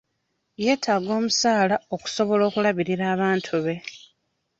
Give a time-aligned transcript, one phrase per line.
[0.63, 3.75] Yeetaaga omusaala okusobola okulabirira abantu be.